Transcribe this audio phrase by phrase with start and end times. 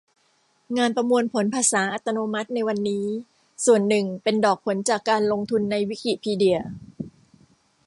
[0.77, 3.05] งานประมวลผลภาษาอัตโนมัติในวันนี้
[3.65, 6.59] ส่วนหนึ่งเป็นดอกผลจากการลงทุนในวิกิพีเดีย